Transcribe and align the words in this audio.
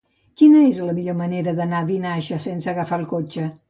Quina 0.41 0.63
és 0.69 0.79
la 0.87 0.95
millor 1.01 1.19
manera 1.21 1.55
d'anar 1.61 1.85
a 1.85 1.89
Vinaixa 1.93 2.43
sense 2.51 2.77
agafar 2.77 3.05
el 3.05 3.11
cotxe? 3.19 3.51